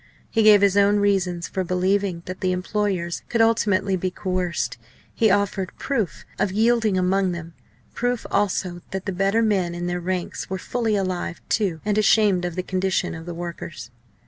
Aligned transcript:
He 0.31 0.41
gave 0.41 0.61
his 0.63 0.75
own 0.75 0.97
reasons 0.97 1.47
for 1.47 1.63
believing 1.63 2.23
that 2.25 2.41
the 2.41 2.51
employers 2.53 3.21
could 3.29 3.39
ultimately 3.39 3.95
be 3.95 4.09
coerced, 4.09 4.79
he 5.13 5.29
offered 5.29 5.77
proof 5.77 6.25
of 6.39 6.51
yielding 6.51 6.97
among 6.97 7.33
them, 7.33 7.53
proof 7.93 8.25
also 8.31 8.81
that 8.89 9.05
the 9.05 9.11
better 9.13 9.43
men 9.43 9.75
in 9.75 9.85
their 9.85 10.01
ranks 10.01 10.49
were 10.49 10.57
fully 10.57 10.95
alive 10.95 11.39
to 11.49 11.81
and 11.85 11.99
ashamed 11.99 12.45
of 12.45 12.55
the 12.55 12.63
condition 12.63 13.13
of 13.13 13.27
the 13.27 13.35
workers. 13.35 13.91